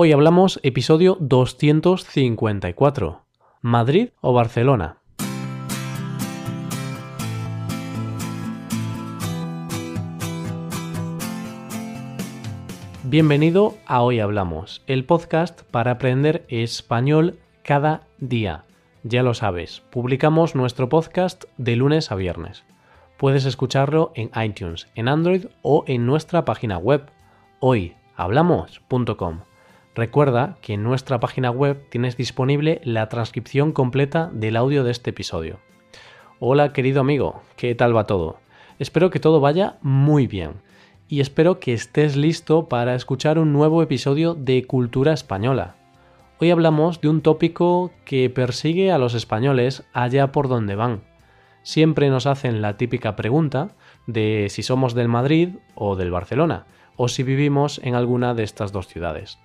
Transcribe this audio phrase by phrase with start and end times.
[0.00, 3.22] Hoy hablamos episodio 254.
[3.62, 4.98] ¿Madrid o Barcelona?
[13.02, 18.66] Bienvenido a Hoy Hablamos, el podcast para aprender español cada día.
[19.02, 22.62] Ya lo sabes, publicamos nuestro podcast de lunes a viernes.
[23.16, 27.10] Puedes escucharlo en iTunes, en Android o en nuestra página web
[27.58, 29.47] hoyhablamos.com.
[29.98, 35.10] Recuerda que en nuestra página web tienes disponible la transcripción completa del audio de este
[35.10, 35.58] episodio.
[36.38, 38.38] Hola querido amigo, ¿qué tal va todo?
[38.78, 40.62] Espero que todo vaya muy bien
[41.08, 45.74] y espero que estés listo para escuchar un nuevo episodio de Cultura Española.
[46.38, 51.00] Hoy hablamos de un tópico que persigue a los españoles allá por donde van.
[51.64, 53.74] Siempre nos hacen la típica pregunta
[54.06, 58.70] de si somos del Madrid o del Barcelona, o si vivimos en alguna de estas
[58.70, 59.40] dos ciudades.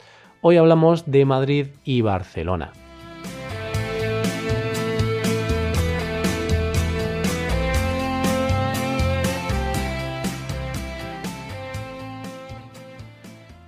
[0.46, 2.74] Hoy hablamos de Madrid y Barcelona.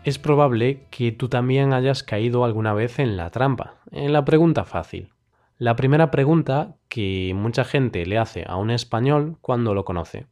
[0.03, 4.65] Es probable que tú también hayas caído alguna vez en la trampa, en la pregunta
[4.65, 5.13] fácil.
[5.57, 10.27] La primera pregunta que mucha gente le hace a un español cuando lo conoce.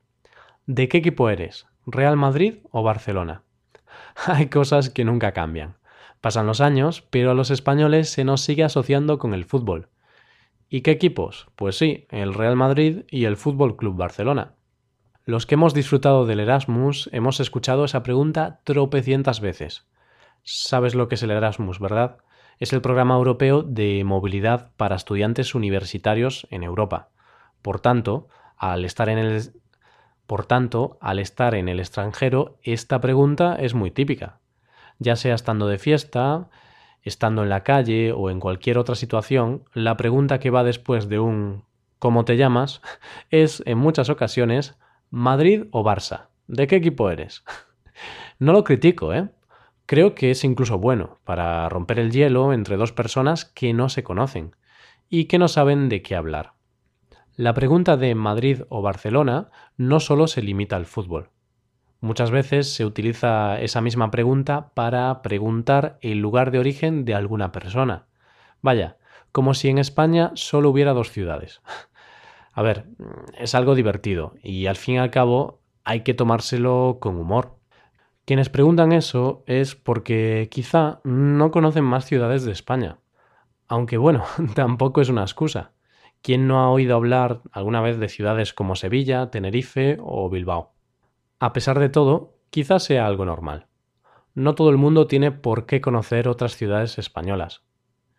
[0.65, 1.67] ¿De qué equipo eres?
[1.85, 3.43] ¿Real Madrid o Barcelona?
[4.25, 5.77] Hay cosas que nunca cambian.
[6.23, 9.89] Pasan los años, pero a los españoles se nos sigue asociando con el fútbol.
[10.69, 11.47] ¿Y qué equipos?
[11.57, 14.53] Pues sí, el Real Madrid y el Fútbol Club Barcelona.
[15.25, 19.85] Los que hemos disfrutado del Erasmus hemos escuchado esa pregunta tropecientas veces.
[20.43, 22.19] ¿Sabes lo que es el Erasmus, verdad?
[22.57, 27.09] Es el programa europeo de movilidad para estudiantes universitarios en Europa.
[27.61, 29.51] Por tanto, al estar en el
[30.25, 34.39] por tanto, al estar en el extranjero, esta pregunta es muy típica
[34.99, 36.49] ya sea estando de fiesta,
[37.01, 41.19] estando en la calle o en cualquier otra situación, la pregunta que va después de
[41.19, 41.63] un
[41.99, 42.81] ¿cómo te llamas?
[43.29, 44.77] es en muchas ocasiones
[45.09, 46.27] Madrid o Barça.
[46.47, 47.43] ¿De qué equipo eres?
[48.39, 49.29] no lo critico, ¿eh?
[49.85, 54.03] Creo que es incluso bueno para romper el hielo entre dos personas que no se
[54.03, 54.55] conocen
[55.09, 56.53] y que no saben de qué hablar.
[57.35, 61.29] La pregunta de Madrid o Barcelona no solo se limita al fútbol.
[62.03, 67.53] Muchas veces se utiliza esa misma pregunta para preguntar el lugar de origen de alguna
[67.53, 68.07] persona.
[68.61, 68.97] Vaya,
[69.31, 71.61] como si en España solo hubiera dos ciudades.
[72.51, 72.87] A ver,
[73.39, 77.55] es algo divertido y al fin y al cabo hay que tomárselo con humor.
[78.25, 82.97] Quienes preguntan eso es porque quizá no conocen más ciudades de España.
[83.69, 84.25] Aunque bueno,
[84.55, 85.71] tampoco es una excusa.
[86.21, 90.73] ¿Quién no ha oído hablar alguna vez de ciudades como Sevilla, Tenerife o Bilbao?
[91.43, 93.67] A pesar de todo, quizás sea algo normal.
[94.33, 97.65] No todo el mundo tiene por qué conocer otras ciudades españolas.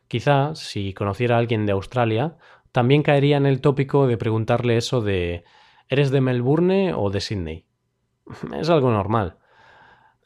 [0.08, 2.36] Quizá, si conociera a alguien de Australia,
[2.70, 5.44] también caería en el tópico de preguntarle eso de
[5.88, 7.64] ¿eres de Melbourne o de Sydney?
[8.60, 9.38] Es algo normal.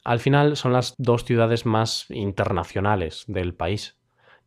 [0.03, 3.97] Al final son las dos ciudades más internacionales del país.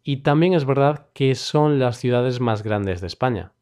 [0.03, 3.55] Y también es verdad que son las ciudades más grandes de España.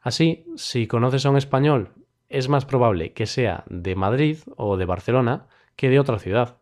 [0.00, 4.84] Así, si conoces a un español es más probable que sea de Madrid o de
[4.84, 6.58] Barcelona que de otra ciudad.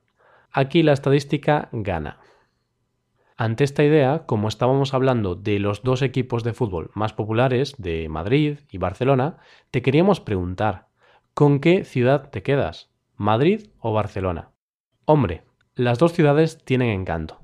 [0.51, 2.19] Aquí la estadística gana.
[3.37, 8.09] Ante esta idea, como estábamos hablando de los dos equipos de fútbol más populares, de
[8.09, 9.39] Madrid y Barcelona,
[9.73, 10.87] te queríamos preguntar,
[11.35, 12.91] ¿con qué ciudad te quedas?
[13.17, 14.53] ¿Madrid o Barcelona?
[15.05, 15.43] Hombre,
[15.75, 17.41] las dos ciudades tienen encanto.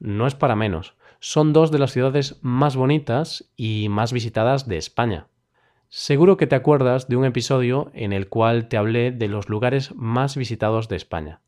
[0.00, 4.78] No es para menos, son dos de las ciudades más bonitas y más visitadas de
[4.78, 5.28] España.
[5.94, 9.94] Seguro que te acuerdas de un episodio en el cual te hablé de los lugares
[9.94, 11.42] más visitados de España.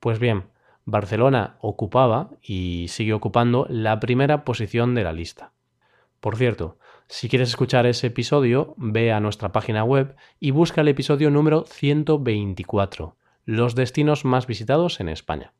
[0.00, 0.46] Pues bien,
[0.84, 5.52] Barcelona ocupaba y sigue ocupando la primera posición de la lista.
[6.18, 10.88] Por cierto, si quieres escuchar ese episodio, ve a nuestra página web y busca el
[10.88, 15.52] episodio número 124, los destinos más visitados en España.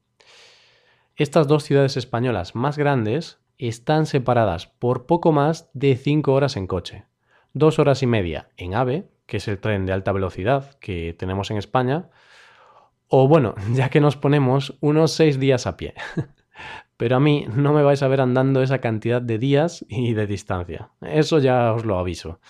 [1.15, 6.67] Estas dos ciudades españolas más grandes están separadas por poco más de 5 horas en
[6.67, 7.08] coche
[7.59, 11.51] dos horas y media en AVE, que es el tren de alta velocidad que tenemos
[11.51, 12.11] en España,
[13.09, 15.95] o bueno, ya que nos ponemos unos seis días a pie.
[16.97, 20.27] Pero a mí no me vais a ver andando esa cantidad de días y de
[20.27, 20.91] distancia.
[21.01, 22.41] Eso ya os lo aviso.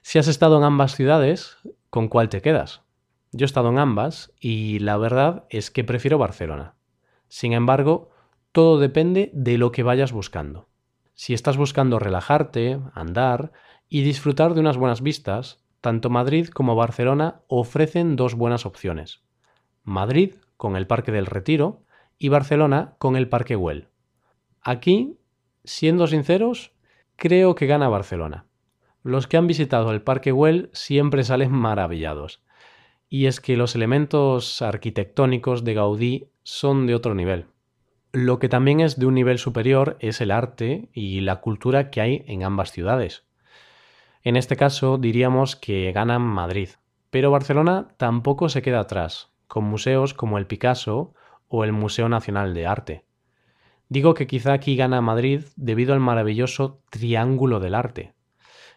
[0.00, 1.58] Si has estado en ambas ciudades,
[1.90, 2.82] ¿con cuál te quedas?
[3.32, 6.76] Yo he estado en ambas y la verdad es que prefiero Barcelona.
[7.28, 8.08] Sin embargo,
[8.52, 10.68] todo depende de lo que vayas buscando.
[11.12, 13.52] Si estás buscando relajarte, andar,
[13.88, 19.22] y disfrutar de unas buenas vistas, tanto Madrid como Barcelona ofrecen dos buenas opciones.
[19.84, 21.82] Madrid, con el Parque del Retiro,
[22.18, 23.88] y Barcelona con el Parque Güell.
[24.60, 25.18] Aquí,
[25.64, 26.72] siendo sinceros,
[27.16, 28.46] creo que gana Barcelona.
[29.02, 32.42] Los que han visitado el Parque Güell siempre salen maravillados.
[33.08, 37.46] Y es que los elementos arquitectónicos de Gaudí son de otro nivel.
[38.12, 42.00] Lo que también es de un nivel superior es el arte y la cultura que
[42.00, 43.27] hay en ambas ciudades.
[44.28, 46.68] En este caso diríamos que gana Madrid,
[47.08, 51.14] pero Barcelona tampoco se queda atrás, con museos como el Picasso
[51.48, 53.04] o el Museo Nacional de Arte.
[53.88, 58.12] Digo que quizá aquí gana Madrid debido al maravilloso Triángulo del Arte.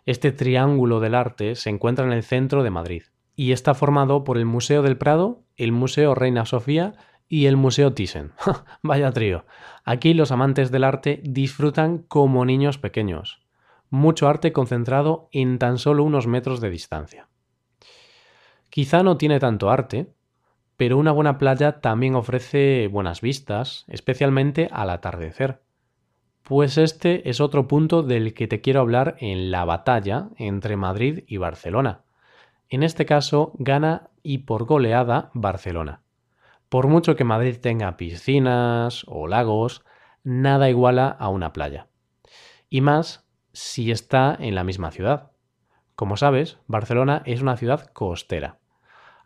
[0.05, 3.03] Este Triángulo del Arte se encuentra en el centro de Madrid
[3.35, 6.93] y está formado por el Museo del Prado, el Museo Reina Sofía
[7.27, 8.31] y el Museo Thyssen.
[8.83, 9.43] Vaya trío.
[9.83, 13.40] Aquí los amantes del arte disfrutan como niños pequeños.
[13.91, 17.27] Mucho arte concentrado en tan solo unos metros de distancia.
[18.69, 20.13] Quizá no tiene tanto arte,
[20.77, 25.61] pero una buena playa también ofrece buenas vistas, especialmente al atardecer.
[26.41, 31.25] Pues este es otro punto del que te quiero hablar en la batalla entre Madrid
[31.27, 32.03] y Barcelona.
[32.69, 36.01] En este caso gana y por goleada Barcelona.
[36.69, 39.83] Por mucho que Madrid tenga piscinas o lagos,
[40.23, 41.87] nada iguala a una playa.
[42.69, 43.20] Y más
[43.53, 45.31] si está en la misma ciudad.
[45.95, 48.61] Como sabes, Barcelona es una ciudad costera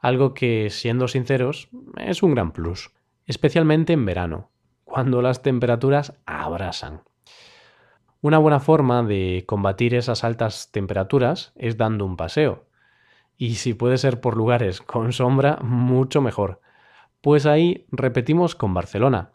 [0.06, 1.68] algo que, siendo sinceros,
[1.98, 2.92] es un gran plus,
[3.26, 4.52] especialmente en verano,
[4.84, 7.02] cuando las temperaturas abrasan.
[8.22, 12.68] Una buena forma de combatir esas altas temperaturas es dando un paseo.
[13.36, 16.62] Y si puede ser por lugares con sombra, mucho mejor.
[17.22, 19.32] Pues ahí repetimos con Barcelona.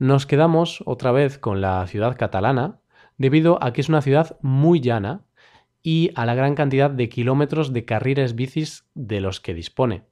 [0.00, 2.79] Nos quedamos otra vez con la ciudad catalana,
[3.20, 5.26] debido a que es una ciudad muy llana
[5.82, 10.04] y a la gran cantidad de kilómetros de carriles bicis de los que dispone.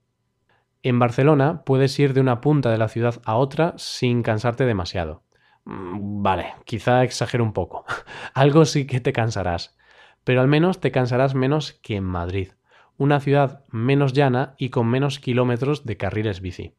[0.83, 5.23] En Barcelona puedes ir de una punta de la ciudad a otra sin cansarte demasiado.
[5.65, 7.87] Mm, vale, quizá exagero un poco.
[8.35, 9.79] Algo sí que te cansarás,
[10.23, 12.51] pero al menos te cansarás menos que en Madrid,
[12.99, 16.75] una ciudad menos llana y con menos kilómetros de carriles bici.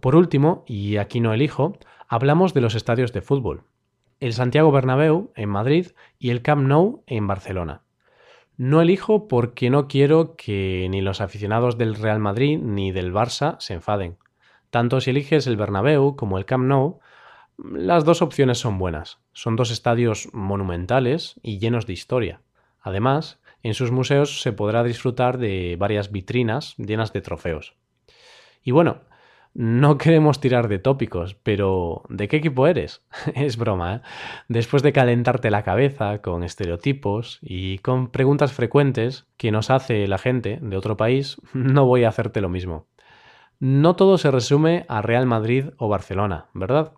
[0.00, 1.78] Por último, y aquí no elijo,
[2.08, 3.64] hablamos de los estadios de fútbol.
[4.22, 5.88] El Santiago Bernabéu en Madrid
[6.20, 7.82] y el Camp Nou en Barcelona.
[8.56, 13.56] No elijo porque no quiero que ni los aficionados del Real Madrid ni del Barça
[13.58, 14.18] se enfaden.
[14.70, 17.00] Tanto si eliges el Bernabéu como el Camp Nou,
[17.58, 19.18] las dos opciones son buenas.
[19.32, 22.42] Son dos estadios monumentales y llenos de historia.
[22.80, 27.74] Además, en sus museos se podrá disfrutar de varias vitrinas llenas de trofeos.
[28.62, 29.00] Y bueno,
[29.54, 33.02] no queremos tirar de tópicos, pero ¿de qué equipo eres?
[33.34, 34.00] es broma, ¿eh?
[34.48, 40.18] Después de calentarte la cabeza con estereotipos y con preguntas frecuentes que nos hace la
[40.18, 42.86] gente de otro país, no voy a hacerte lo mismo.
[43.58, 46.94] No todo se resume a Real Madrid o Barcelona, ¿verdad?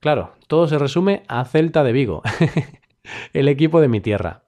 [0.00, 2.22] Claro, todo se resume a Celta de Vigo,
[3.32, 4.44] el equipo de mi tierra.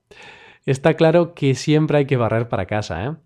[0.66, 3.16] Está claro que siempre hay que barrer para casa, ¿eh?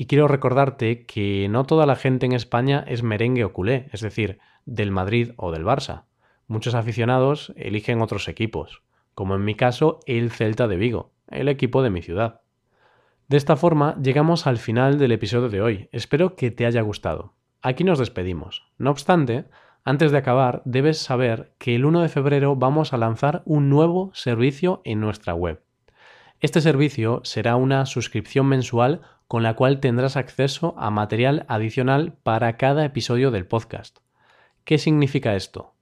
[0.00, 4.00] Y quiero recordarte que no toda la gente en España es merengue o culé, es
[4.00, 6.04] decir, del Madrid o del Barça.
[6.46, 8.84] Muchos aficionados eligen otros equipos,
[9.16, 12.42] como en mi caso el Celta de Vigo, el equipo de mi ciudad.
[13.26, 15.88] De esta forma llegamos al final del episodio de hoy.
[15.90, 17.34] Espero que te haya gustado.
[17.60, 18.70] Aquí nos despedimos.
[18.78, 19.46] No obstante,
[19.84, 24.12] antes de acabar, debes saber que el 1 de febrero vamos a lanzar un nuevo
[24.14, 25.60] servicio en nuestra web.
[26.40, 32.56] Este servicio será una suscripción mensual con la cual tendrás acceso a material adicional para
[32.56, 33.98] cada episodio del podcast.
[34.64, 35.74] ¿Qué significa esto?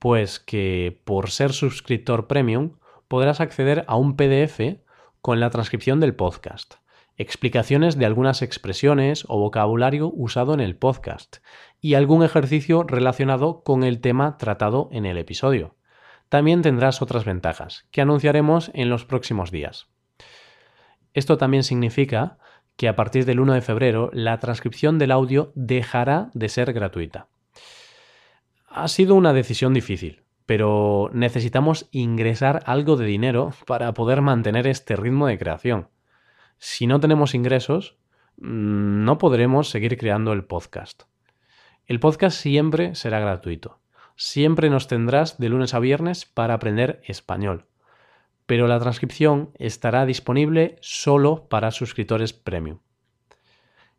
[0.00, 4.82] Pues que por ser suscriptor premium podrás acceder a un PDF
[5.20, 6.74] con la transcripción del podcast,
[7.16, 11.38] explicaciones de algunas expresiones o vocabulario usado en el podcast
[11.80, 15.76] y algún ejercicio relacionado con el tema tratado en el episodio.
[16.28, 19.86] También tendrás otras ventajas que anunciaremos en los próximos días.
[21.14, 22.38] Esto también significa
[22.78, 27.26] que a partir del 1 de febrero la transcripción del audio dejará de ser gratuita.
[28.68, 34.94] Ha sido una decisión difícil, pero necesitamos ingresar algo de dinero para poder mantener este
[34.94, 35.88] ritmo de creación.
[36.58, 37.98] Si no tenemos ingresos,
[38.36, 41.02] mm, no podremos seguir creando el podcast.
[41.86, 43.80] El podcast siempre será gratuito.
[44.14, 47.67] Siempre nos tendrás de lunes a viernes para aprender español
[48.48, 52.78] pero la transcripción estará disponible solo para suscriptores premium.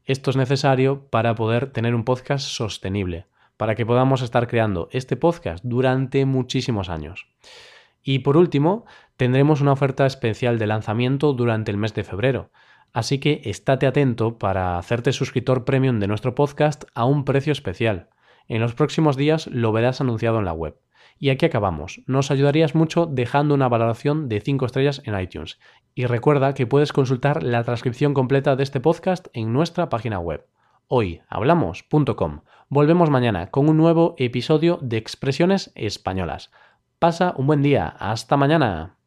[0.05, 3.27] Esto es necesario para poder tener un podcast sostenible,
[3.57, 7.27] para que podamos estar creando este podcast durante muchísimos años.
[8.01, 8.87] Y por último,
[9.17, 12.49] tendremos una oferta especial de lanzamiento durante el mes de febrero,
[12.91, 18.09] así que estate atento para hacerte suscriptor premium de nuestro podcast a un precio especial.
[18.47, 20.75] En los próximos días lo verás anunciado en la web.
[21.19, 22.01] Y aquí acabamos.
[22.07, 25.59] Nos ayudarías mucho dejando una valoración de 5 estrellas en iTunes.
[25.93, 30.47] Y recuerda que puedes consultar la transcripción completa de este podcast en nuestra página web
[30.89, 32.41] hoyhablamos.com.
[32.67, 36.51] Volvemos mañana con un nuevo episodio de Expresiones Españolas.
[36.97, 37.87] Pasa un buen día.
[37.99, 38.98] Hasta mañana.